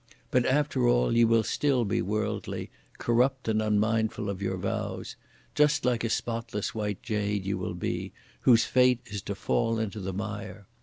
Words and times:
But 0.31 0.47
after 0.47 0.87
all 0.87 1.15
you 1.15 1.27
will 1.27 1.43
still 1.43 1.85
be 1.85 2.01
worldly, 2.01 2.71
corrupt 2.97 3.47
and 3.47 3.61
unmindful 3.61 4.31
of 4.31 4.41
your 4.41 4.57
vows; 4.57 5.15
just 5.53 5.85
like 5.85 6.03
a 6.03 6.09
spotless 6.09 6.73
white 6.73 7.03
jade 7.03 7.45
you 7.45 7.59
will 7.59 7.75
be 7.75 8.11
whose 8.39 8.65
fate 8.65 9.01
is 9.05 9.21
to 9.21 9.35
fall 9.35 9.77
into 9.77 9.99
the 9.99 10.11
mire! 10.11 10.65